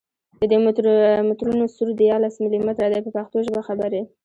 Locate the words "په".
3.05-3.11